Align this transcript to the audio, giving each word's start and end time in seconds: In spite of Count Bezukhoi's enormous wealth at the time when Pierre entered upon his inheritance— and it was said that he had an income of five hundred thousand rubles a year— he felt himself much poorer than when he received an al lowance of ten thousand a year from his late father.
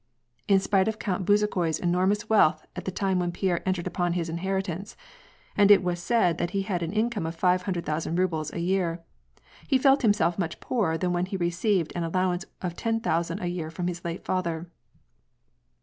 In 0.47 0.59
spite 0.59 0.87
of 0.87 0.97
Count 0.97 1.27
Bezukhoi's 1.27 1.77
enormous 1.77 2.27
wealth 2.27 2.65
at 2.75 2.85
the 2.85 2.91
time 2.91 3.19
when 3.19 3.31
Pierre 3.31 3.61
entered 3.69 3.85
upon 3.85 4.13
his 4.13 4.29
inheritance— 4.29 4.97
and 5.55 5.69
it 5.69 5.83
was 5.83 5.99
said 6.01 6.39
that 6.39 6.49
he 6.57 6.63
had 6.63 6.81
an 6.81 6.91
income 6.91 7.27
of 7.27 7.35
five 7.35 7.61
hundred 7.61 7.85
thousand 7.85 8.17
rubles 8.17 8.51
a 8.51 8.59
year— 8.59 9.03
he 9.67 9.77
felt 9.77 10.01
himself 10.01 10.39
much 10.39 10.59
poorer 10.59 10.97
than 10.97 11.13
when 11.13 11.27
he 11.27 11.37
received 11.37 11.93
an 11.95 12.03
al 12.03 12.09
lowance 12.09 12.45
of 12.63 12.75
ten 12.75 12.99
thousand 12.99 13.41
a 13.41 13.45
year 13.47 13.69
from 13.69 13.85
his 13.87 14.03
late 14.03 14.25
father. 14.25 14.71